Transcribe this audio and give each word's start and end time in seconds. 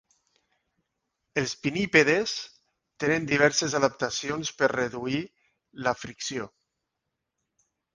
Els 1.41 1.53
pinnípedes 1.65 2.33
tenen 3.05 3.29
diverses 3.35 3.79
adaptacions 3.83 4.55
per 4.63 4.75
reduir 4.77 5.25
la 5.89 5.99
fricció. 6.05 6.55